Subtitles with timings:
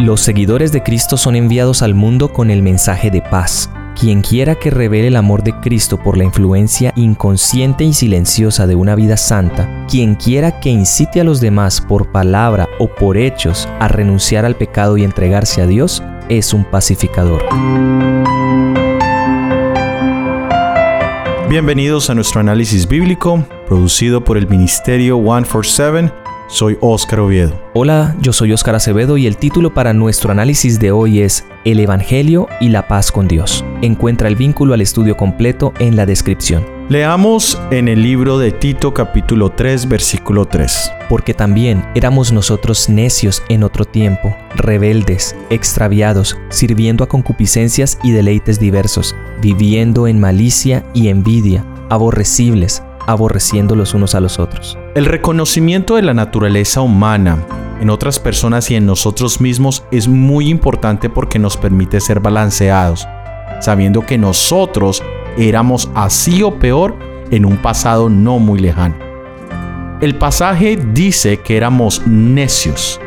[0.00, 3.68] Los seguidores de Cristo son enviados al mundo con el mensaje de paz.
[3.94, 8.74] Quien quiera que revele el amor de Cristo por la influencia inconsciente y silenciosa de
[8.74, 13.68] una vida santa, quien quiera que incite a los demás por palabra o por hechos
[13.78, 17.44] a renunciar al pecado y entregarse a Dios, es un pacificador.
[21.50, 26.19] Bienvenidos a nuestro análisis bíblico, producido por el Ministerio 147
[26.50, 27.58] soy Óscar Oviedo.
[27.74, 31.78] Hola, yo soy Óscar Acevedo y el título para nuestro análisis de hoy es El
[31.78, 33.64] Evangelio y la paz con Dios.
[33.82, 36.66] Encuentra el vínculo al estudio completo en la descripción.
[36.88, 40.90] Leamos en el libro de Tito capítulo 3 versículo 3.
[41.08, 48.58] Porque también éramos nosotros necios en otro tiempo, rebeldes, extraviados, sirviendo a concupiscencias y deleites
[48.58, 54.76] diversos, viviendo en malicia y envidia, aborrecibles, aborreciendo los unos a los otros.
[54.92, 57.46] El reconocimiento de la naturaleza humana
[57.80, 63.06] en otras personas y en nosotros mismos es muy importante porque nos permite ser balanceados,
[63.60, 65.00] sabiendo que nosotros
[65.38, 66.96] éramos así o peor
[67.30, 68.96] en un pasado no muy lejano.
[70.00, 73.00] El pasaje dice que éramos necios,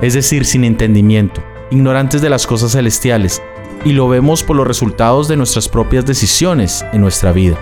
[0.00, 3.42] es decir, sin entendimiento, ignorantes de las cosas celestiales,
[3.84, 7.58] y lo vemos por los resultados de nuestras propias decisiones en nuestra vida.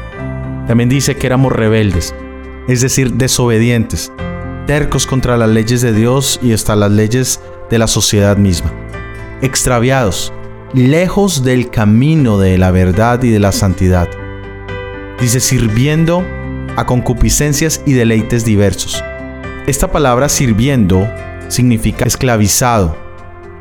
[0.68, 2.14] También dice que éramos rebeldes,
[2.68, 4.12] es decir, desobedientes,
[4.66, 8.70] tercos contra las leyes de Dios y hasta las leyes de la sociedad misma,
[9.40, 10.32] extraviados,
[10.74, 14.08] lejos del camino de la verdad y de la santidad.
[15.18, 16.22] Dice sirviendo
[16.76, 19.02] a concupiscencias y deleites diversos.
[19.66, 21.08] Esta palabra sirviendo
[21.48, 22.96] significa esclavizado.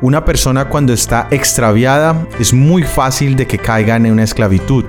[0.02, 4.84] Una persona cuando está extraviada es muy fácil de que caiga en una esclavitud.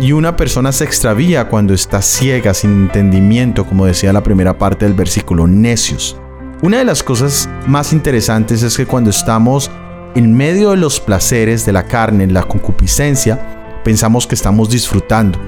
[0.00, 4.84] Y una persona se extravía cuando está ciega, sin entendimiento, como decía la primera parte
[4.84, 6.18] del versículo, necios.
[6.62, 9.70] Una de las cosas más interesantes es que cuando estamos
[10.14, 15.38] en medio de los placeres de la carne, en la concupiscencia, pensamos que estamos disfrutando,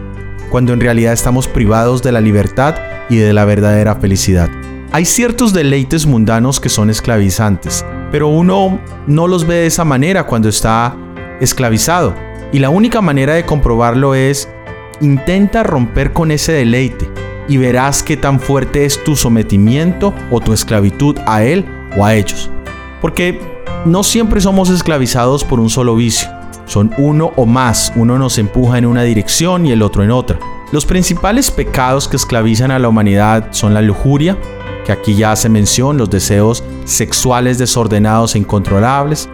[0.51, 2.75] cuando en realidad estamos privados de la libertad
[3.09, 4.49] y de la verdadera felicidad.
[4.93, 10.25] Hay ciertos deleites mundanos que son esclavizantes, pero uno no los ve de esa manera
[10.25, 10.97] cuando está
[11.41, 12.25] esclavizado.
[12.53, 14.49] Y la única manera de comprobarlo es
[15.01, 17.09] intenta romper con ese deleite
[17.49, 21.65] y verás qué tan fuerte es tu sometimiento o tu esclavitud a él
[21.97, 22.51] o a ellos.
[23.01, 23.41] Porque
[23.85, 26.29] no siempre somos esclavizados por un solo vicio.
[26.65, 27.93] Son uno o más.
[27.95, 30.39] Uno nos empuja en una dirección y el otro en otra.
[30.73, 34.37] Los principales pecados que esclavizan a la humanidad son la lujuria,
[34.85, 39.29] que aquí ya hace mención, los deseos sexuales desordenados e incontrolables,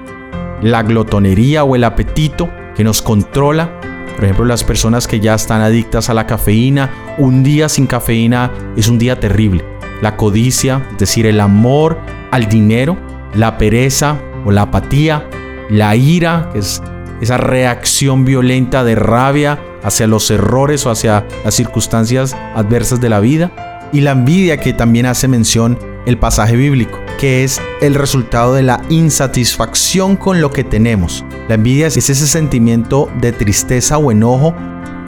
[0.60, 3.80] la glotonería o el apetito, que nos controla.
[4.14, 8.50] Por ejemplo, las personas que ya están adictas a la cafeína, un día sin cafeína
[8.76, 9.64] es un día terrible.
[10.00, 11.98] La codicia, es decir, el amor
[12.30, 12.96] al dinero,
[13.34, 15.28] la pereza o la apatía,
[15.70, 16.82] la ira, que es
[17.20, 23.20] esa reacción violenta de rabia hacia los errores o hacia las circunstancias adversas de la
[23.20, 28.54] vida, y la envidia que también hace mención el pasaje bíblico, que es el resultado
[28.54, 31.24] de la insatisfacción con lo que tenemos.
[31.48, 34.54] La envidia es ese sentimiento de tristeza o enojo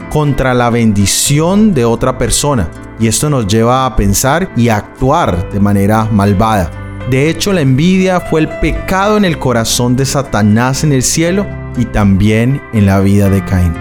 [0.09, 2.69] contra la bendición de otra persona.
[2.99, 6.71] Y esto nos lleva a pensar y a actuar de manera malvada.
[7.09, 11.45] De hecho, la envidia fue el pecado en el corazón de Satanás en el cielo
[11.77, 13.73] y también en la vida de Caín.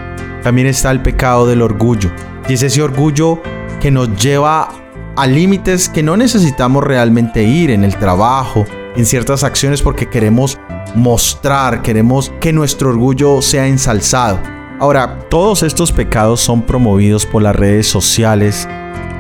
[0.43, 2.11] También está el pecado del orgullo.
[2.49, 3.41] Y es ese orgullo
[3.81, 4.69] que nos lleva
[5.17, 8.65] a límites que no necesitamos realmente ir en el trabajo,
[8.97, 10.59] en ciertas acciones porque queremos
[10.95, 14.41] mostrar, queremos que nuestro orgullo sea ensalzado.
[14.81, 18.69] Ahora, todos estos pecados son promovidos por las redes sociales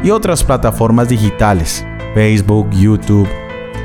[0.02, 1.84] y otras plataformas digitales,
[2.14, 3.28] Facebook, YouTube,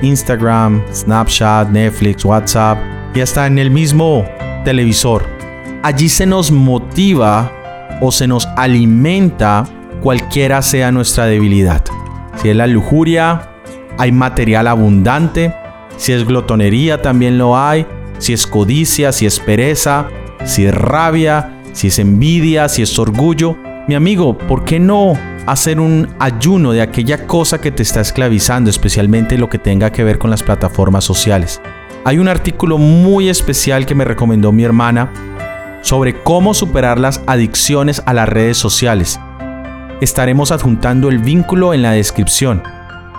[0.02, 2.80] Instagram, Snapchat, Netflix, WhatsApp
[3.14, 4.26] y hasta en el mismo
[4.66, 5.26] televisor.
[5.84, 7.52] Allí se nos motiva
[8.02, 9.66] o se nos alimenta
[10.01, 11.83] cualquiera sea nuestra debilidad.
[12.41, 13.49] Si es la lujuria,
[13.97, 15.53] hay material abundante.
[15.97, 17.85] Si es glotonería, también lo hay.
[18.17, 20.07] Si es codicia, si es pereza,
[20.46, 23.57] si es rabia, si es envidia, si es orgullo.
[23.87, 25.13] Mi amigo, ¿por qué no
[25.46, 30.03] hacer un ayuno de aquella cosa que te está esclavizando, especialmente lo que tenga que
[30.03, 31.61] ver con las plataformas sociales?
[32.05, 35.11] Hay un artículo muy especial que me recomendó mi hermana
[35.81, 39.19] sobre cómo superar las adicciones a las redes sociales
[40.01, 42.63] estaremos adjuntando el vínculo en la descripción.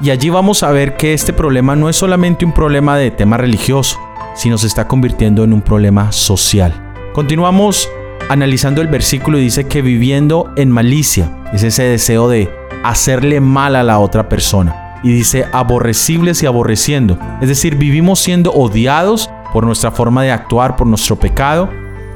[0.00, 3.36] Y allí vamos a ver que este problema no es solamente un problema de tema
[3.36, 3.98] religioso,
[4.34, 6.72] sino se está convirtiendo en un problema social.
[7.12, 7.88] Continuamos
[8.28, 12.48] analizando el versículo y dice que viviendo en malicia es ese deseo de
[12.82, 14.98] hacerle mal a la otra persona.
[15.02, 17.18] Y dice aborrecibles y aborreciendo.
[17.40, 21.68] Es decir, vivimos siendo odiados por nuestra forma de actuar, por nuestro pecado,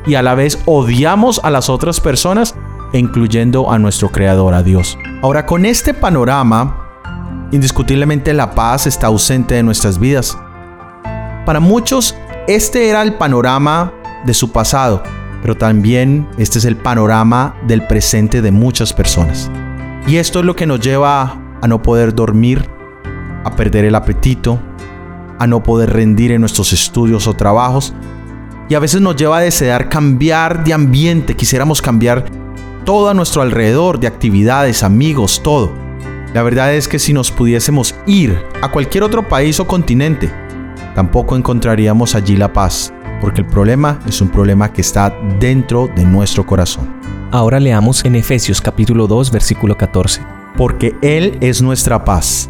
[0.07, 2.55] y a la vez odiamos a las otras personas,
[2.99, 4.99] incluyendo a nuestro Creador, a Dios.
[5.23, 10.39] Ahora, con este panorama, indiscutiblemente la paz está ausente de nuestras vidas.
[11.45, 12.15] Para muchos,
[12.47, 13.93] este era el panorama
[14.25, 15.03] de su pasado,
[15.43, 19.51] pero también este es el panorama del presente de muchas personas.
[20.07, 22.69] Y esto es lo que nos lleva a no poder dormir,
[23.45, 24.59] a perder el apetito,
[25.39, 27.95] a no poder rendir en nuestros estudios o trabajos.
[28.69, 32.44] Y a veces nos lleva a desear cambiar de ambiente, quisiéramos cambiar
[32.85, 35.73] todo a nuestro alrededor, de actividades, amigos, todo.
[36.35, 40.31] La verdad es que si nos pudiésemos ir a cualquier otro país o continente,
[40.95, 46.05] tampoco encontraríamos allí la paz, porque el problema es un problema que está dentro de
[46.05, 46.93] nuestro corazón.
[47.31, 50.23] Ahora leamos en Efesios capítulo 2 versículo 14.
[50.57, 52.49] Porque Él es nuestra paz,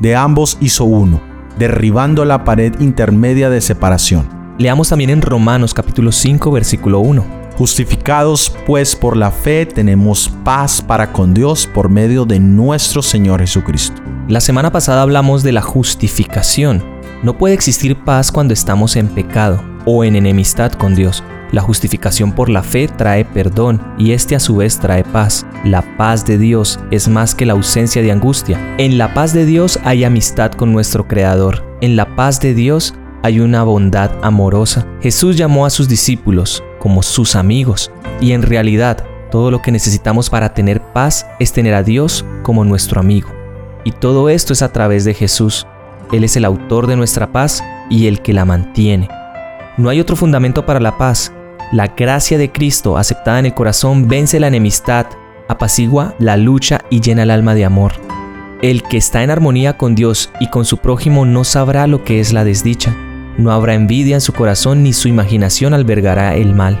[0.00, 1.20] de ambos hizo uno,
[1.58, 4.28] derribando la pared intermedia de separación.
[4.58, 7.43] Leamos también en Romanos capítulo 5 versículo 1.
[7.56, 13.40] Justificados pues por la fe tenemos paz para con Dios por medio de nuestro Señor
[13.40, 14.02] Jesucristo.
[14.28, 16.82] La semana pasada hablamos de la justificación.
[17.22, 21.22] No puede existir paz cuando estamos en pecado o en enemistad con Dios.
[21.52, 25.46] La justificación por la fe trae perdón y este a su vez trae paz.
[25.64, 28.58] La paz de Dios es más que la ausencia de angustia.
[28.78, 31.64] En la paz de Dios hay amistad con nuestro Creador.
[31.80, 34.88] En la paz de Dios hay una bondad amorosa.
[35.00, 37.90] Jesús llamó a sus discípulos como sus amigos
[38.20, 42.62] y en realidad todo lo que necesitamos para tener paz es tener a Dios como
[42.62, 43.30] nuestro amigo.
[43.84, 45.66] Y todo esto es a través de Jesús.
[46.12, 49.08] Él es el autor de nuestra paz y el que la mantiene.
[49.78, 51.32] No hay otro fundamento para la paz.
[51.72, 55.06] La gracia de Cristo aceptada en el corazón vence la enemistad,
[55.48, 57.92] apacigua la lucha y llena el alma de amor.
[58.60, 62.20] El que está en armonía con Dios y con su prójimo no sabrá lo que
[62.20, 62.94] es la desdicha
[63.38, 66.80] no habrá envidia en su corazón ni su imaginación albergará el mal.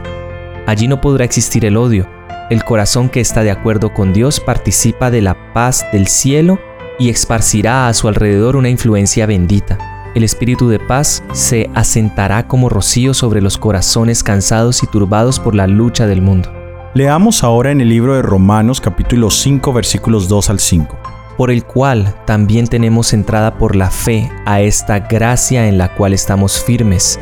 [0.66, 2.08] Allí no podrá existir el odio.
[2.50, 6.58] El corazón que está de acuerdo con Dios participa de la paz del cielo
[6.98, 9.78] y esparcirá a su alrededor una influencia bendita.
[10.14, 15.54] El espíritu de paz se asentará como rocío sobre los corazones cansados y turbados por
[15.54, 16.52] la lucha del mundo.
[16.94, 21.03] Leamos ahora en el libro de Romanos capítulo 5 versículos 2 al 5
[21.36, 26.12] por el cual también tenemos entrada por la fe a esta gracia en la cual
[26.12, 27.18] estamos firmes,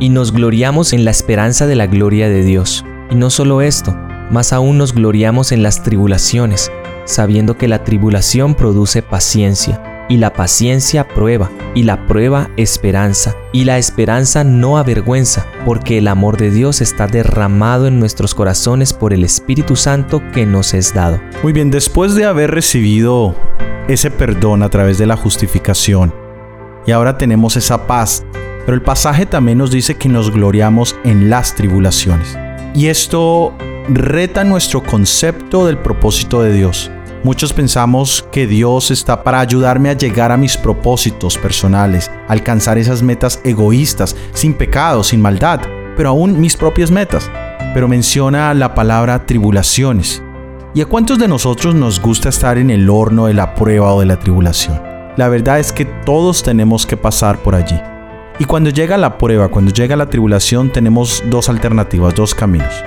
[0.00, 2.84] y nos gloriamos en la esperanza de la gloria de Dios.
[3.10, 3.94] Y no solo esto,
[4.30, 6.70] más aún nos gloriamos en las tribulaciones,
[7.04, 13.64] sabiendo que la tribulación produce paciencia, y la paciencia prueba, y la prueba esperanza, y
[13.64, 19.12] la esperanza no avergüenza, porque el amor de Dios está derramado en nuestros corazones por
[19.12, 21.20] el Espíritu Santo que nos es dado.
[21.42, 23.34] Muy bien, después de haber recibido
[23.88, 26.12] ese perdón a través de la justificación,
[26.86, 28.24] y ahora tenemos esa paz,
[28.66, 32.38] pero el pasaje también nos dice que nos gloriamos en las tribulaciones.
[32.74, 33.54] Y esto
[33.88, 36.90] reta nuestro concepto del propósito de Dios.
[37.24, 43.02] Muchos pensamos que Dios está para ayudarme a llegar a mis propósitos personales, alcanzar esas
[43.02, 45.62] metas egoístas, sin pecado, sin maldad,
[45.96, 47.30] pero aún mis propias metas.
[47.72, 50.22] Pero menciona la palabra tribulaciones.
[50.74, 54.00] ¿Y a cuántos de nosotros nos gusta estar en el horno de la prueba o
[54.00, 54.82] de la tribulación?
[55.16, 57.80] La verdad es que todos tenemos que pasar por allí.
[58.38, 62.84] Y cuando llega la prueba, cuando llega la tribulación, tenemos dos alternativas, dos caminos.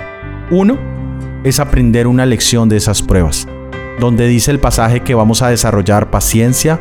[0.51, 0.77] Uno
[1.43, 3.47] es aprender una lección de esas pruebas
[3.99, 6.79] donde dice el pasaje que vamos a desarrollar paciencia,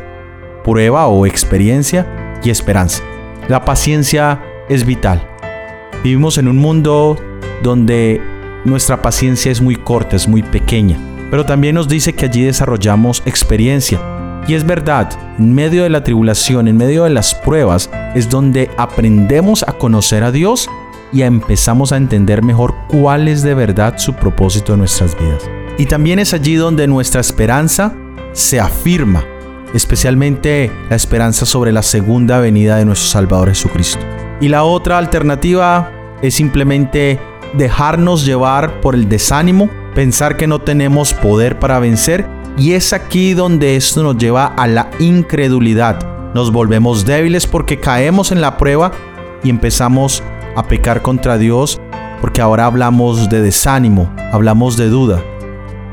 [0.63, 3.03] prueba o experiencia y esperanza.
[3.47, 5.25] La paciencia es vital.
[6.03, 7.17] Vivimos en un mundo
[7.63, 8.21] donde
[8.65, 10.97] nuestra paciencia es muy corta, es muy pequeña,
[11.31, 13.99] pero también nos dice que allí desarrollamos experiencia.
[14.47, 15.09] Y es verdad,
[15.39, 20.23] en medio de la tribulación, en medio de las pruebas, es donde aprendemos a conocer
[20.23, 20.69] a Dios
[21.11, 25.56] y empezamos a entender mejor cuál es de verdad su propósito en nuestras vidas.
[25.77, 27.93] Y también es allí donde nuestra esperanza
[28.33, 29.23] se afirma,
[29.75, 34.03] especialmente la esperanza sobre la segunda venida de nuestro Salvador Jesucristo.
[34.41, 35.91] Y la otra alternativa
[36.23, 37.19] es simplemente
[37.53, 43.35] dejarnos llevar por el desánimo, pensar que no tenemos poder para vencer y es aquí
[43.35, 46.33] donde esto nos lleva a la incredulidad.
[46.33, 48.91] Nos volvemos débiles porque caemos en la prueba
[49.43, 50.23] y empezamos
[50.55, 51.79] a pecar contra Dios
[52.19, 55.23] porque ahora hablamos de desánimo, hablamos de duda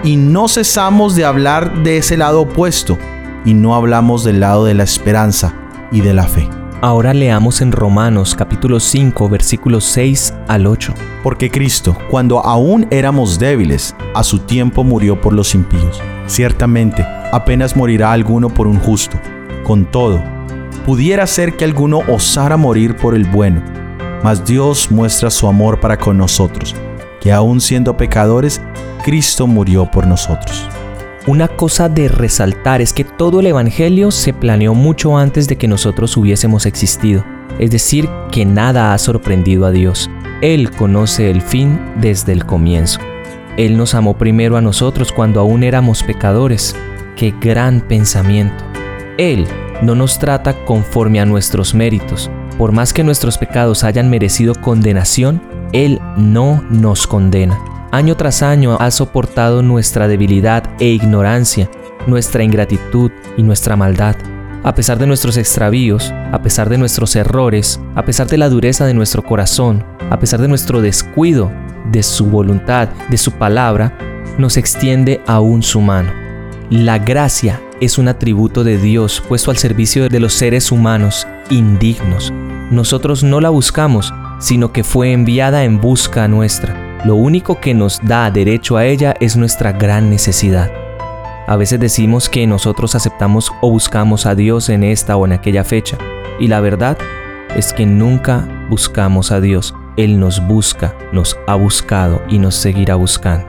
[0.05, 2.99] y no cesamos de hablar de ese lado opuesto
[3.47, 5.55] y no hablamos del lado de la esperanza
[5.91, 6.49] y de la fe.
[6.83, 10.93] Ahora leamos en Romanos capítulo 5 versículos 6 al 8.
[11.23, 16.03] Porque Cristo, cuando aún éramos débiles, a su tiempo murió por los impíos.
[16.27, 19.19] Ciertamente, apenas morirá alguno por un justo.
[19.65, 20.23] Con todo,
[20.85, 23.63] pudiera ser que alguno osara morir por el bueno.
[24.23, 26.75] mas Dios muestra su amor para con nosotros,
[27.21, 28.61] que aun siendo pecadores,
[29.05, 30.67] Cristo murió por nosotros.
[31.27, 35.69] Una cosa de resaltar es que todo el Evangelio se planeó mucho antes de que
[35.69, 37.23] nosotros hubiésemos existido,
[37.59, 40.09] es decir, que nada ha sorprendido a Dios.
[40.41, 42.99] Él conoce el fin desde el comienzo.
[43.59, 46.75] Él nos amó primero a nosotros cuando aún éramos pecadores.
[47.15, 48.65] ¡Qué gran pensamiento!
[49.19, 49.47] Él
[49.83, 52.31] no nos trata conforme a nuestros méritos.
[52.57, 55.43] Por más que nuestros pecados hayan merecido condenación,
[55.75, 57.74] Él no nos condena.
[57.95, 61.71] Año tras año ha soportado nuestra debilidad e ignorancia,
[62.09, 64.17] nuestra ingratitud y nuestra maldad.
[64.65, 68.85] A pesar de nuestros extravíos, a pesar de nuestros errores, a pesar de la dureza
[68.85, 71.53] de nuestro corazón, a pesar de nuestro descuido
[71.93, 73.97] de su voluntad, de su palabra,
[74.39, 76.11] nos extiende aún su mano.
[76.71, 82.33] La gracia es un atributo de Dios puesto al servicio de los seres humanos indignos.
[82.73, 86.84] Nosotros no la buscamos, sino que fue enviada en busca nuestra.
[87.05, 90.73] Lo único que nos da derecho a ella es nuestra gran necesidad.
[91.47, 95.65] A veces decimos que nosotros aceptamos o buscamos a Dios en esta o en aquella
[95.65, 95.99] fecha,
[96.41, 96.97] y la verdad
[97.55, 99.75] es que nunca buscamos a Dios.
[99.99, 103.47] Él nos busca, nos ha buscado y nos seguirá buscando.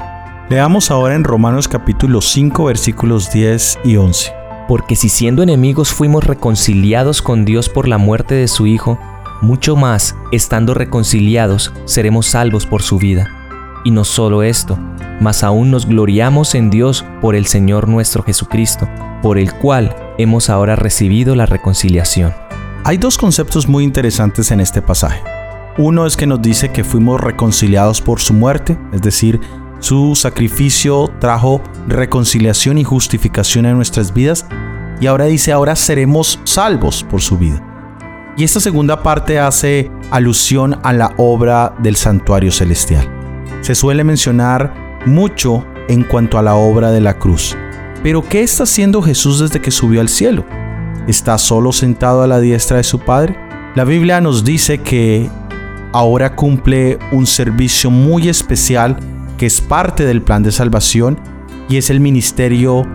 [0.50, 4.34] Leamos ahora en Romanos capítulo 5 versículos 10 y 11.
[4.68, 9.00] Porque si siendo enemigos fuimos reconciliados con Dios por la muerte de su Hijo,
[9.42, 13.45] mucho más, estando reconciliados, seremos salvos por su vida.
[13.86, 14.78] Y no solo esto,
[15.22, 18.90] mas aún nos gloriamos en Dios por el Señor nuestro Jesucristo,
[19.22, 22.34] por el cual hemos ahora recibido la reconciliación.
[22.84, 25.22] Hay dos conceptos muy interesantes en este pasaje.
[25.78, 29.40] Uno es que nos dice que fuimos reconciliados por su muerte, es decir,
[29.80, 34.48] su sacrificio trajo reconciliación y justificación en nuestras vidas
[35.00, 37.62] y ahora dice, ahora seremos salvos por su vida.
[38.36, 43.15] Y esta segunda parte hace alusión a la obra del santuario celestial.
[43.62, 47.56] Se suele mencionar mucho en cuanto a la obra de la cruz.
[48.04, 50.46] Pero ¿qué está haciendo Jesús desde que subió al cielo?
[51.08, 53.38] ¿Está solo sentado a la diestra de su Padre?
[53.76, 55.30] La Biblia nos dice que
[55.92, 58.98] ahora cumple un servicio muy especial
[59.38, 61.20] que es parte del plan de salvación
[61.68, 62.86] y es el ministerio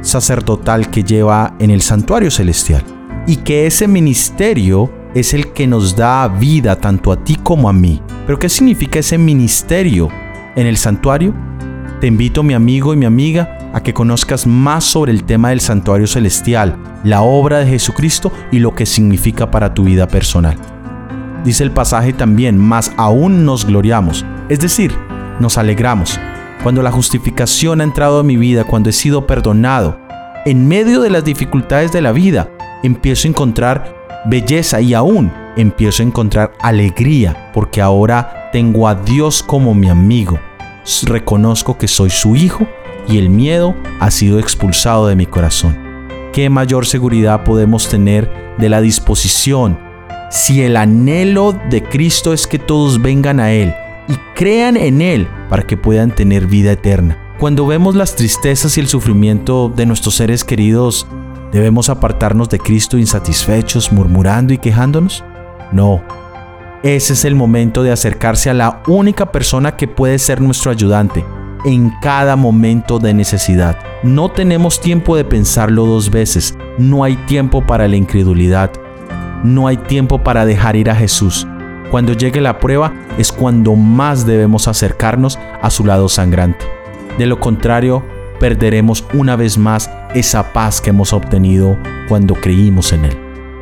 [0.00, 2.84] sacerdotal que lleva en el santuario celestial.
[3.26, 7.72] Y que ese ministerio es el que nos da vida tanto a ti como a
[7.72, 8.02] mí.
[8.26, 10.08] Pero ¿qué significa ese ministerio
[10.56, 11.32] en el santuario?
[12.00, 15.60] Te invito, mi amigo y mi amiga, a que conozcas más sobre el tema del
[15.60, 20.56] santuario celestial, la obra de Jesucristo y lo que significa para tu vida personal.
[21.44, 24.92] Dice el pasaje también, más aún nos gloriamos, es decir,
[25.38, 26.18] nos alegramos.
[26.62, 29.98] Cuando la justificación ha entrado a mi vida, cuando he sido perdonado,
[30.46, 32.50] en medio de las dificultades de la vida,
[32.82, 39.42] empiezo a encontrar belleza y aún empiezo a encontrar alegría, porque ahora tengo a Dios
[39.42, 40.38] como mi amigo.
[41.04, 42.66] Reconozco que soy su hijo
[43.08, 45.76] y el miedo ha sido expulsado de mi corazón.
[46.32, 49.78] ¿Qué mayor seguridad podemos tener de la disposición
[50.30, 53.72] si el anhelo de Cristo es que todos vengan a Él
[54.08, 57.18] y crean en Él para que puedan tener vida eterna.
[57.38, 61.06] Cuando vemos las tristezas y el sufrimiento de nuestros seres queridos,
[61.54, 65.22] ¿debemos apartarnos de Cristo insatisfechos, murmurando y quejándonos?
[65.70, 66.02] No.
[66.82, 71.24] Ese es el momento de acercarse a la única persona que puede ser nuestro ayudante
[71.64, 73.78] en cada momento de necesidad.
[74.02, 76.58] No tenemos tiempo de pensarlo dos veces.
[76.76, 78.72] No hay tiempo para la incredulidad.
[79.44, 81.46] No hay tiempo para dejar ir a Jesús.
[81.92, 86.66] Cuando llegue la prueba es cuando más debemos acercarnos a su lado sangrante.
[87.16, 88.04] De lo contrario,
[88.40, 91.76] perderemos una vez más esa paz que hemos obtenido
[92.08, 93.16] cuando creímos en Él.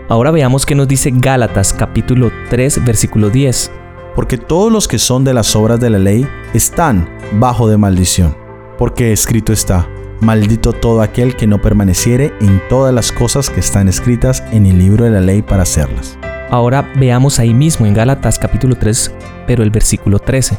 [0.08, 3.70] Ahora veamos qué nos dice Gálatas capítulo 3 versículo 10.
[4.14, 8.36] Porque todos los que son de las obras de la ley están bajo de maldición.
[8.76, 9.88] Porque escrito está,
[10.20, 14.78] maldito todo aquel que no permaneciere en todas las cosas que están escritas en el
[14.78, 16.18] libro de la ley para hacerlas.
[16.50, 19.14] Ahora veamos ahí mismo en Gálatas capítulo 3,
[19.46, 20.58] pero el versículo 13.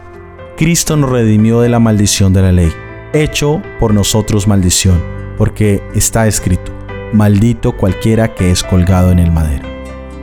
[0.58, 2.72] Cristo nos redimió de la maldición de la ley,
[3.13, 5.01] hecho por nosotros maldición,
[5.38, 6.72] porque está escrito,
[7.13, 9.67] maldito cualquiera que es colgado en el madero.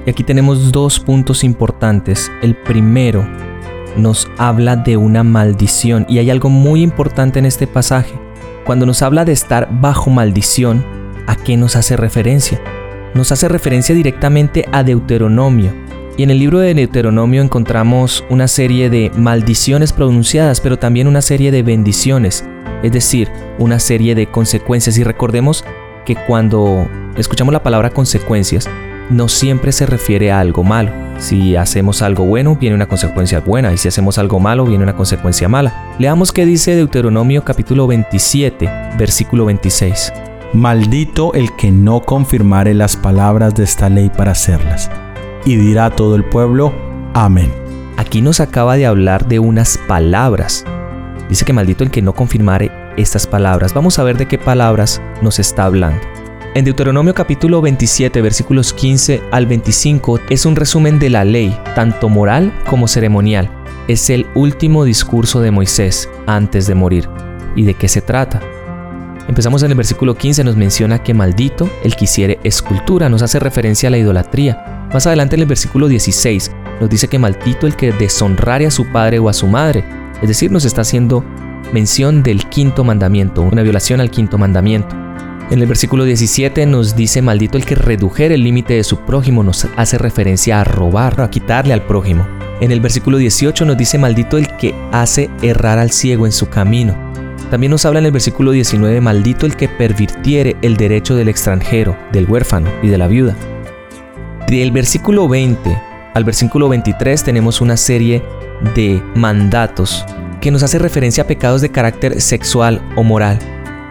[0.06, 2.30] Y aquí tenemos dos puntos importantes.
[2.42, 3.26] El primero
[3.97, 8.14] nos habla de una maldición y hay algo muy importante en este pasaje.
[8.64, 10.85] Cuando nos habla de estar bajo maldición,
[11.26, 12.61] ¿a qué nos hace referencia?
[13.14, 15.73] nos hace referencia directamente a Deuteronomio.
[16.16, 21.23] Y en el libro de Deuteronomio encontramos una serie de maldiciones pronunciadas, pero también una
[21.23, 22.44] serie de bendiciones,
[22.82, 24.99] es decir, una serie de consecuencias.
[24.99, 25.64] Y recordemos
[26.04, 28.68] que cuando escuchamos la palabra consecuencias,
[29.10, 30.92] no siempre se refiere a algo malo.
[31.18, 34.96] Si hacemos algo bueno, viene una consecuencia buena, y si hacemos algo malo, viene una
[34.96, 35.94] consecuencia mala.
[35.99, 40.12] Leamos qué dice Deuteronomio capítulo 27, versículo 26.
[40.52, 44.90] Maldito el que no confirmare las palabras de esta ley para hacerlas.
[45.44, 46.72] Y dirá todo el pueblo,
[47.14, 47.52] amén.
[47.96, 50.64] Aquí nos acaba de hablar de unas palabras.
[51.30, 53.72] Dice que maldito el que no confirmare estas palabras.
[53.72, 56.00] Vamos a ver de qué palabras nos está hablando.
[56.56, 62.08] En Deuteronomio capítulo 27 versículos 15 al 25 es un resumen de la ley, tanto
[62.08, 63.49] moral como ceremonial.
[63.87, 67.08] Es el último discurso de Moisés antes de morir.
[67.54, 68.40] ¿Y de qué se trata?
[69.28, 73.38] Empezamos en el versículo 15, nos menciona que maldito el que hiciere escultura, nos hace
[73.38, 74.88] referencia a la idolatría.
[74.92, 78.90] Más adelante en el versículo 16 nos dice que maldito el que deshonrare a su
[78.90, 79.84] padre o a su madre,
[80.23, 81.25] es decir, nos está haciendo
[81.73, 84.97] mención del quinto mandamiento, una violación al quinto mandamiento.
[85.50, 89.43] En el versículo 17 nos dice, maldito el que redujere el límite de su prójimo,
[89.43, 92.27] nos hace referencia a robar, a quitarle al prójimo.
[92.61, 96.49] En el versículo 18 nos dice, maldito el que hace errar al ciego en su
[96.49, 96.95] camino.
[97.50, 101.97] También nos habla en el versículo 19, maldito el que pervirtiere el derecho del extranjero,
[102.12, 103.37] del huérfano y de la viuda.
[104.47, 108.23] Del versículo 20 al versículo 23 tenemos una serie
[108.75, 110.05] de mandatos
[110.40, 113.38] que nos hace referencia a pecados de carácter sexual o moral.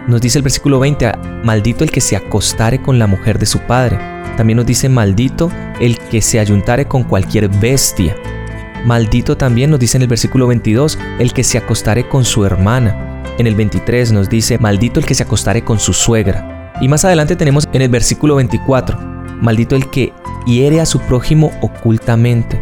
[0.08, 1.12] Nos dice el versículo 20,
[1.44, 3.98] maldito el que se acostare con la mujer de su padre.
[4.36, 8.16] También nos dice, maldito el que se ayuntare con cualquier bestia.
[8.86, 13.24] Maldito también nos dice en el versículo 22, el que se acostare con su hermana.
[13.38, 16.74] En el 23 nos dice, maldito el que se acostare con su suegra.
[16.82, 19.09] Y más adelante tenemos en el versículo 24,
[19.42, 20.14] maldito el que
[20.46, 22.62] hiere a su prójimo ocultamente.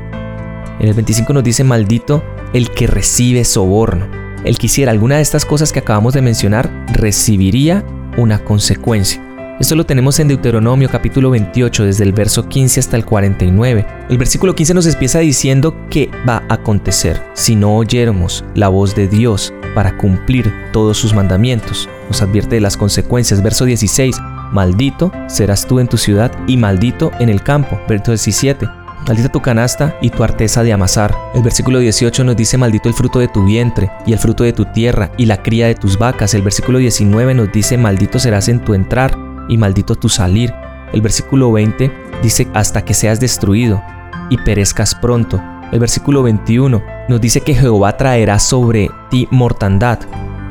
[0.80, 4.18] En el 25 nos dice, maldito el que recibe soborno
[4.48, 7.86] el que hiciera alguna de estas cosas que acabamos de mencionar recibiría
[8.18, 9.24] una consecuencia.
[9.60, 13.86] Esto lo tenemos en Deuteronomio capítulo 28 desde el verso 15 hasta el 49.
[14.08, 18.96] El versículo 15 nos empieza diciendo que va a acontecer si no oyéramos la voz
[18.96, 21.90] de Dios para cumplir todos sus mandamientos.
[22.08, 23.42] Nos advierte de las consecuencias.
[23.42, 24.16] Verso 16.
[24.52, 27.80] Maldito serás tú en tu ciudad y maldito en el campo.
[27.88, 28.68] Verso 17.
[29.08, 31.16] Maldita tu canasta y tu arteza de amasar.
[31.34, 34.54] El versículo 18 nos dice, maldito el fruto de tu vientre y el fruto de
[34.54, 36.34] tu tierra y la cría de tus vacas.
[36.34, 40.54] El versículo 19 nos dice, maldito serás en tu entrar y maldito tu salir.
[40.92, 43.82] El versículo 20 dice, hasta que seas destruido
[44.30, 45.42] y perezcas pronto.
[45.72, 50.00] El versículo 21 nos dice que Jehová traerá sobre ti mortandad.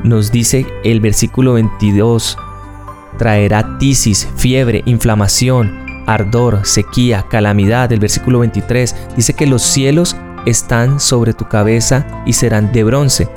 [0.03, 2.37] Nos dice el versículo 22,
[3.17, 7.91] traerá tisis, fiebre, inflamación, ardor, sequía, calamidad.
[7.91, 13.27] El versículo 23 dice que los cielos están sobre tu cabeza y serán de bronce.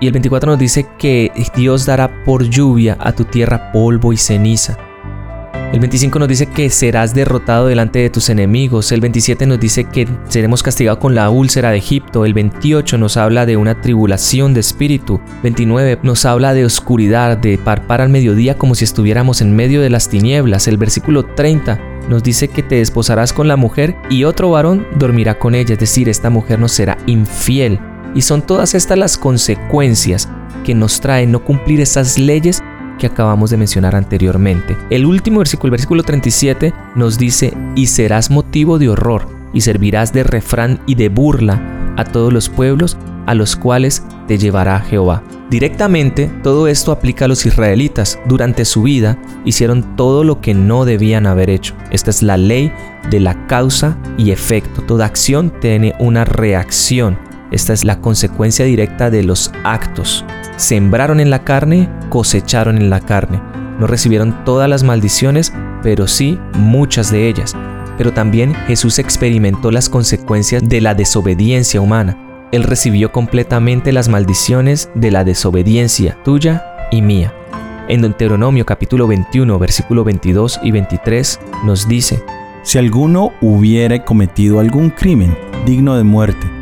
[0.00, 4.16] Y el 24 nos dice que Dios dará por lluvia a tu tierra polvo y
[4.16, 4.78] ceniza.
[5.70, 8.90] El 25 nos dice que serás derrotado delante de tus enemigos.
[8.90, 12.24] El 27 nos dice que seremos castigados con la úlcera de Egipto.
[12.24, 15.20] El 28 nos habla de una tribulación de espíritu.
[15.42, 19.90] 29 nos habla de oscuridad, de parpar al mediodía como si estuviéramos en medio de
[19.90, 20.68] las tinieblas.
[20.68, 21.78] El versículo 30
[22.08, 25.80] nos dice que te desposarás con la mujer y otro varón dormirá con ella, es
[25.80, 27.78] decir, esta mujer nos será infiel.
[28.14, 30.30] Y son todas estas las consecuencias
[30.64, 32.62] que nos traen no cumplir esas leyes
[32.98, 34.76] que acabamos de mencionar anteriormente.
[34.90, 40.12] El último versículo, el versículo 37, nos dice, y serás motivo de horror, y servirás
[40.12, 45.22] de refrán y de burla a todos los pueblos a los cuales te llevará Jehová.
[45.50, 48.18] Directamente, todo esto aplica a los israelitas.
[48.26, 51.74] Durante su vida hicieron todo lo que no debían haber hecho.
[51.90, 52.72] Esta es la ley
[53.10, 54.82] de la causa y efecto.
[54.82, 57.18] Toda acción tiene una reacción.
[57.50, 60.24] Esta es la consecuencia directa de los actos.
[60.56, 63.40] Sembraron en la carne, cosecharon en la carne.
[63.78, 67.56] No recibieron todas las maldiciones, pero sí muchas de ellas.
[67.96, 72.16] Pero también Jesús experimentó las consecuencias de la desobediencia humana.
[72.52, 77.32] Él recibió completamente las maldiciones de la desobediencia tuya y mía.
[77.88, 82.22] En Deuteronomio capítulo 21, versículo 22 y 23 nos dice,
[82.62, 86.57] Si alguno hubiere cometido algún crimen digno de muerte,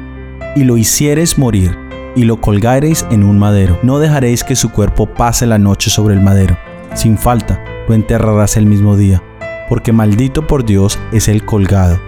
[0.56, 1.78] y lo hicieres morir,
[2.16, 3.78] y lo colgareis en un madero.
[3.82, 6.56] No dejaréis que su cuerpo pase la noche sobre el madero.
[6.94, 9.22] Sin falta, lo enterrarás el mismo día,
[9.68, 12.00] porque maldito por Dios es el colgado.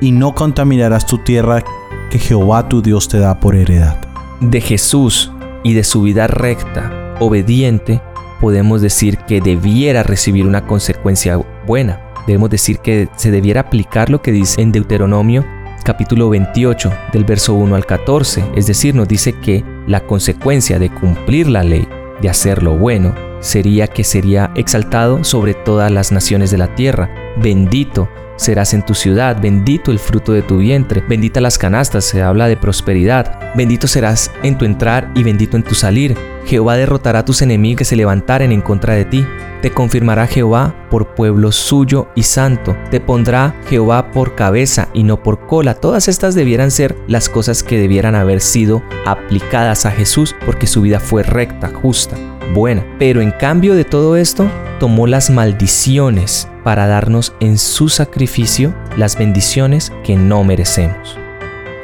[0.00, 1.64] Y no contaminarás tu tierra
[2.08, 3.98] que Jehová tu Dios te da por heredad.
[4.40, 5.32] De Jesús
[5.64, 8.00] y de su vida recta, obediente,
[8.40, 12.00] podemos decir que debiera recibir una consecuencia buena.
[12.28, 15.44] Debemos decir que se debiera aplicar lo que dice en Deuteronomio
[15.86, 20.90] capítulo 28 del verso 1 al 14, es decir, nos dice que la consecuencia de
[20.90, 21.86] cumplir la ley,
[22.20, 27.08] de hacer lo bueno, sería que sería exaltado sobre todas las naciones de la tierra,
[27.40, 32.22] bendito serás en tu ciudad, bendito el fruto de tu vientre, bendita las canastas, se
[32.22, 36.16] habla de prosperidad, bendito serás en tu entrar y bendito en tu salir.
[36.46, 39.26] Jehová derrotará a tus enemigos que se levantaren en contra de ti.
[39.62, 42.76] Te confirmará Jehová por pueblo suyo y santo.
[42.90, 45.74] Te pondrá Jehová por cabeza y no por cola.
[45.74, 50.82] Todas estas debieran ser las cosas que debieran haber sido aplicadas a Jesús porque su
[50.82, 52.16] vida fue recta, justa,
[52.54, 52.84] buena.
[52.98, 59.16] Pero en cambio de todo esto, tomó las maldiciones para darnos en su sacrificio las
[59.16, 61.18] bendiciones que no merecemos.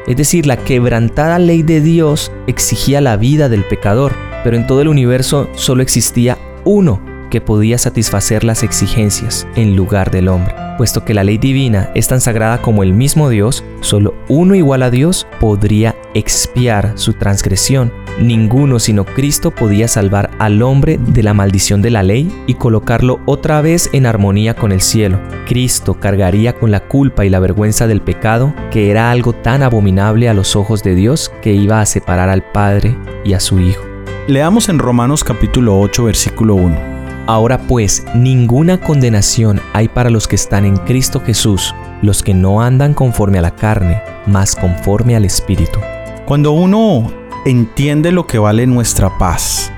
[0.07, 4.81] Es decir, la quebrantada ley de Dios exigía la vida del pecador, pero en todo
[4.81, 10.55] el universo solo existía uno que podía satisfacer las exigencias en lugar del hombre.
[10.77, 14.83] Puesto que la ley divina es tan sagrada como el mismo Dios, solo uno igual
[14.83, 17.93] a Dios podría expiar su transgresión.
[18.21, 23.21] Ninguno sino Cristo podía salvar al hombre de la maldición de la ley y colocarlo
[23.25, 25.19] otra vez en armonía con el cielo.
[25.47, 30.29] Cristo cargaría con la culpa y la vergüenza del pecado, que era algo tan abominable
[30.29, 33.83] a los ojos de Dios que iba a separar al Padre y a su Hijo.
[34.29, 36.93] Leamos en Romanos capítulo 8 versículo 1.
[37.27, 42.61] Ahora pues, ninguna condenación hay para los que están en Cristo Jesús, los que no
[42.61, 45.79] andan conforme a la carne, mas conforme al Espíritu.
[46.27, 49.73] Cuando uno entiende lo que vale nuestra paz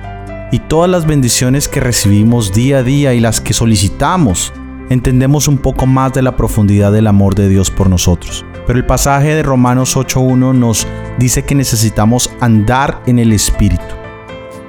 [0.52, 4.52] y todas las bendiciones que recibimos día a día y las que solicitamos,
[4.90, 8.44] entendemos un poco más de la profundidad del amor de Dios por nosotros.
[8.66, 10.86] Pero el pasaje de Romanos 8.1 nos
[11.18, 13.82] dice que necesitamos andar en el Espíritu.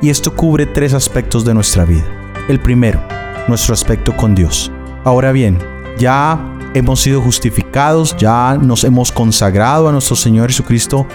[0.01, 2.05] Y esto cubre tres aspectos de nuestra vida.
[2.47, 3.01] El primero,
[3.47, 4.71] nuestro aspecto con Dios.
[5.03, 5.60] Ahora bien,
[5.97, 6.39] ya
[6.73, 11.05] hemos sido justificados, ya nos hemos consagrado a nuestro Señor Jesucristo,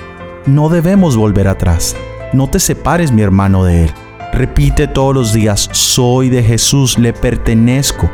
[0.55, 1.97] no debemos volver atrás.
[2.33, 3.91] No te separes, mi hermano, de Él.
[4.33, 8.11] Repite todos los días, soy de Jesús, le pertenezco.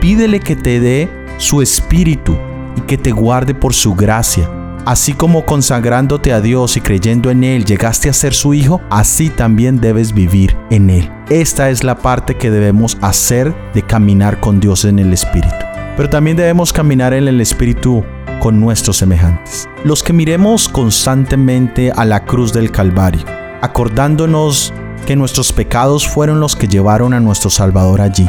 [0.00, 2.36] Pídele que te dé su espíritu
[2.76, 4.48] y que te guarde por su gracia
[4.84, 9.28] Así como consagrándote a Dios y creyendo en Él llegaste a ser su hijo, así
[9.28, 11.08] también debes vivir en Él.
[11.30, 15.54] Esta es la parte que debemos hacer de caminar con Dios en el Espíritu.
[15.96, 18.04] Pero también debemos caminar en el Espíritu
[18.42, 19.68] con nuestros semejantes.
[19.84, 23.24] Los que miremos constantemente a la cruz del Calvario,
[23.60, 24.74] acordándonos
[25.06, 28.28] que nuestros pecados fueron los que llevaron a nuestro Salvador allí.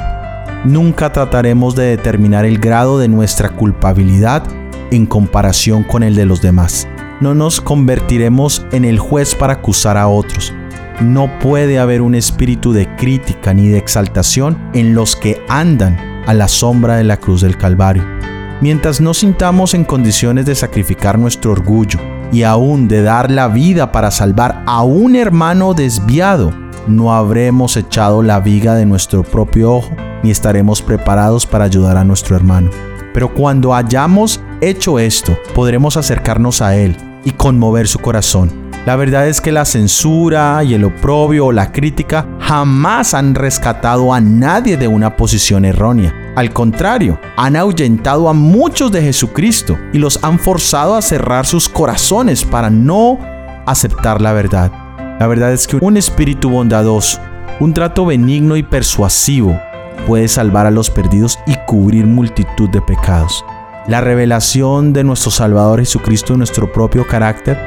[0.66, 4.44] Nunca trataremos de determinar el grado de nuestra culpabilidad
[4.92, 6.88] en comparación con el de los demás.
[7.20, 10.54] No nos convertiremos en el juez para acusar a otros.
[11.02, 15.98] No puede haber un espíritu de crítica ni de exaltación en los que andan
[16.28, 18.23] a la sombra de la cruz del Calvario.
[18.64, 22.00] Mientras no sintamos en condiciones de sacrificar nuestro orgullo
[22.32, 26.54] y aún de dar la vida para salvar a un hermano desviado,
[26.88, 29.92] no habremos echado la viga de nuestro propio ojo
[30.24, 32.70] ni estaremos preparados para ayudar a nuestro hermano.
[33.14, 36.96] Pero cuando hayamos hecho esto, podremos acercarnos a Él
[37.26, 38.50] y conmover su corazón.
[38.86, 44.14] La verdad es que la censura y el oprobio o la crítica jamás han rescatado
[44.14, 46.23] a nadie de una posición errónea.
[46.36, 51.70] Al contrario, han ahuyentado a muchos de Jesucristo y los han forzado a cerrar sus
[51.70, 53.20] corazones para no
[53.68, 54.72] aceptar la verdad.
[55.20, 57.20] La verdad es que un espíritu bondadoso,
[57.60, 59.60] un trato benigno y persuasivo
[60.08, 63.46] puede salvar a los perdidos y cubrir multitud de pecados.
[63.88, 67.60] La revelación de nuestro Salvador Jesucristo en nuestro propio carácter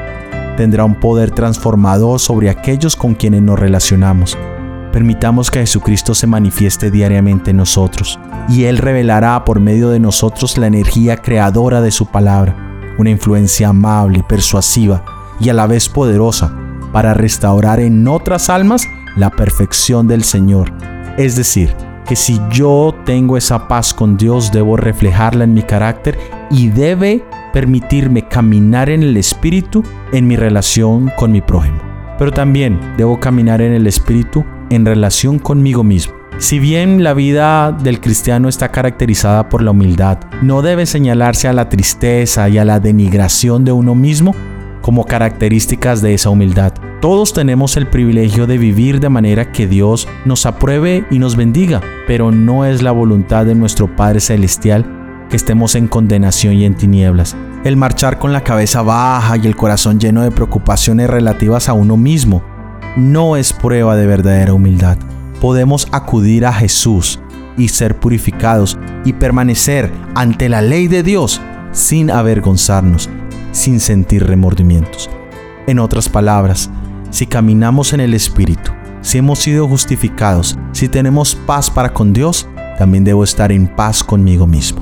[0.57, 4.37] tendrá un poder transformador sobre aquellos con quienes nos relacionamos.
[4.97, 10.57] Permitamos que Jesucristo se manifieste diariamente en nosotros y Él revelará por medio de nosotros
[10.57, 12.55] la energía creadora de su palabra,
[12.97, 15.05] una influencia amable, persuasiva
[15.39, 16.51] y a la vez poderosa
[16.91, 20.73] para restaurar en otras almas la perfección del Señor,
[21.15, 21.75] es decir,
[22.07, 26.17] que si yo tengo esa paz con Dios, debo reflejarla en mi carácter
[26.49, 31.77] y debe permitirme caminar en el Espíritu en mi relación con mi prójimo.
[32.17, 36.13] Pero también debo caminar en el Espíritu en relación conmigo mismo.
[36.39, 41.53] Si bien la vida del cristiano está caracterizada por la humildad, no debe señalarse a
[41.53, 44.35] la tristeza y a la denigración de uno mismo
[44.81, 46.73] como características de esa humildad.
[47.01, 51.81] Todos tenemos el privilegio de vivir de manera que Dios nos apruebe y nos bendiga,
[52.05, 54.85] pero no es la voluntad de nuestro Padre Celestial
[55.29, 57.35] que estemos en condenación y en tinieblas.
[57.63, 61.97] El marchar con la cabeza baja y el corazón lleno de preocupaciones relativas a uno
[61.97, 62.43] mismo
[62.97, 64.97] no es prueba de verdadera humildad.
[65.39, 67.19] Podemos acudir a Jesús
[67.55, 71.39] y ser purificados y permanecer ante la ley de Dios
[71.71, 73.07] sin avergonzarnos,
[73.51, 75.09] sin sentir remordimientos.
[75.67, 76.71] En otras palabras,
[77.11, 82.47] si caminamos en el Espíritu, si hemos sido justificados, si tenemos paz para con Dios,
[82.79, 84.81] también debo estar en paz conmigo mismo.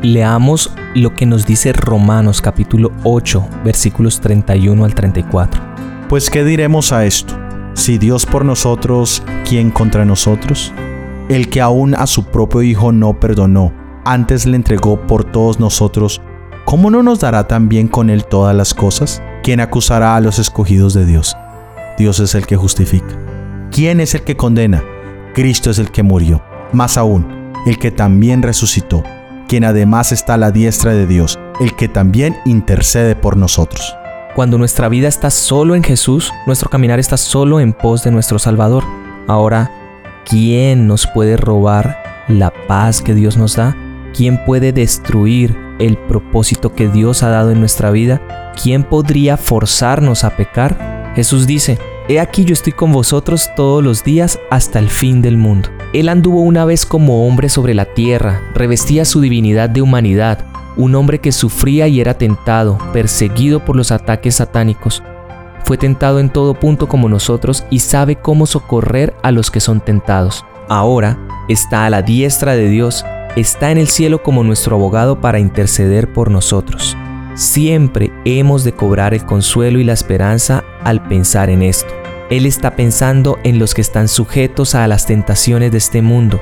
[0.00, 5.71] Leamos lo que nos dice Romanos capítulo 8 versículos 31 al 34.
[6.12, 7.34] Pues ¿qué diremos a esto?
[7.72, 10.70] Si Dios por nosotros, ¿quién contra nosotros?
[11.30, 13.72] El que aún a su propio Hijo no perdonó,
[14.04, 16.20] antes le entregó por todos nosotros,
[16.66, 19.22] ¿cómo no nos dará también con él todas las cosas?
[19.42, 21.34] ¿Quién acusará a los escogidos de Dios?
[21.96, 23.18] Dios es el que justifica.
[23.70, 24.84] ¿Quién es el que condena?
[25.32, 26.42] Cristo es el que murió.
[26.74, 29.02] Más aún, el que también resucitó,
[29.48, 33.96] quien además está a la diestra de Dios, el que también intercede por nosotros.
[34.34, 38.38] Cuando nuestra vida está solo en Jesús, nuestro caminar está solo en pos de nuestro
[38.38, 38.82] Salvador.
[39.28, 39.70] Ahora,
[40.24, 43.76] ¿quién nos puede robar la paz que Dios nos da?
[44.14, 48.52] ¿Quién puede destruir el propósito que Dios ha dado en nuestra vida?
[48.60, 51.12] ¿Quién podría forzarnos a pecar?
[51.14, 55.36] Jesús dice, He aquí yo estoy con vosotros todos los días hasta el fin del
[55.36, 55.68] mundo.
[55.92, 60.94] Él anduvo una vez como hombre sobre la tierra, revestía su divinidad de humanidad, un
[60.94, 65.02] hombre que sufría y era tentado, perseguido por los ataques satánicos.
[65.64, 69.80] Fue tentado en todo punto como nosotros y sabe cómo socorrer a los que son
[69.80, 70.44] tentados.
[70.68, 73.04] Ahora está a la diestra de Dios,
[73.36, 76.96] está en el cielo como nuestro abogado para interceder por nosotros.
[77.34, 81.92] Siempre hemos de cobrar el consuelo y la esperanza al pensar en esto.
[82.30, 86.40] Él está pensando en los que están sujetos a las tentaciones de este mundo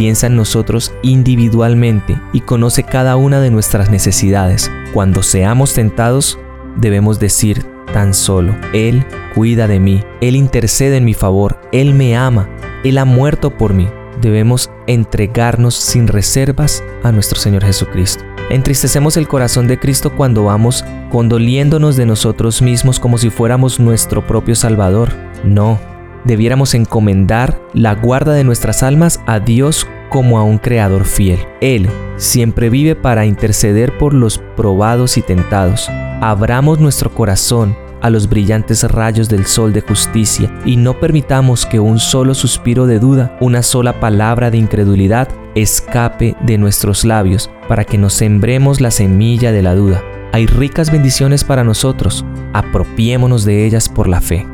[0.00, 4.72] piensa en nosotros individualmente y conoce cada una de nuestras necesidades.
[4.94, 6.38] Cuando seamos tentados,
[6.78, 12.16] debemos decir tan solo, Él cuida de mí, Él intercede en mi favor, Él me
[12.16, 12.48] ama,
[12.82, 13.88] Él ha muerto por mí.
[14.22, 18.24] Debemos entregarnos sin reservas a nuestro Señor Jesucristo.
[18.48, 24.26] Entristecemos el corazón de Cristo cuando vamos condoliéndonos de nosotros mismos como si fuéramos nuestro
[24.26, 25.10] propio Salvador.
[25.44, 25.78] No,
[26.24, 31.38] debiéramos encomendar la guarda de nuestras almas a Dios como a un Creador fiel.
[31.60, 35.88] Él siempre vive para interceder por los probados y tentados.
[36.20, 41.80] Abramos nuestro corazón a los brillantes rayos del sol de justicia y no permitamos que
[41.80, 47.84] un solo suspiro de duda, una sola palabra de incredulidad escape de nuestros labios para
[47.84, 50.02] que nos sembremos la semilla de la duda.
[50.32, 54.46] Hay ricas bendiciones para nosotros, apropiémonos de ellas por la fe.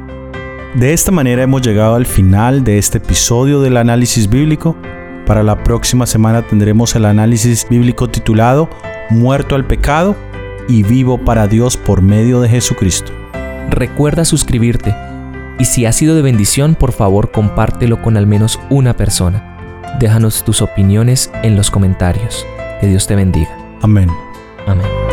[0.76, 4.76] De esta manera hemos llegado al final de este episodio del análisis bíblico.
[5.24, 8.68] Para la próxima semana tendremos el análisis bíblico titulado
[9.08, 10.14] Muerto al pecado
[10.68, 13.10] y vivo para Dios por medio de Jesucristo.
[13.70, 14.94] Recuerda suscribirte
[15.58, 19.56] y si ha sido de bendición, por favor compártelo con al menos una persona.
[19.98, 22.44] Déjanos tus opiniones en los comentarios.
[22.82, 23.56] Que Dios te bendiga.
[23.80, 24.10] Amén.
[24.66, 25.06] Amén.